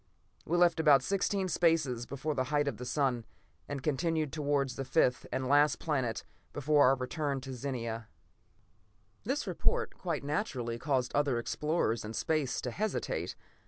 "We 0.47 0.57
left 0.57 0.79
about 0.79 1.03
sixteen 1.03 1.47
spaces 1.47 2.07
before 2.07 2.33
the 2.33 2.45
height 2.45 2.67
of 2.67 2.77
the 2.77 2.87
sun, 2.87 3.23
and 3.69 3.83
continued 3.83 4.33
towards 4.33 4.75
the 4.75 4.83
fifth 4.83 5.27
and 5.31 5.47
last 5.47 5.77
planet 5.77 6.23
before 6.53 6.87
our 6.87 6.95
return 6.95 7.39
to 7.41 7.53
Zenia." 7.53 8.07
This 9.25 9.45
report, 9.45 9.95
quite 9.99 10.23
naturally, 10.23 10.79
caused 10.79 11.13
other 11.13 11.37
explorers 11.37 12.03
in 12.03 12.13
space 12.15 12.61
to 12.61 12.71
hesitate. 12.71 13.35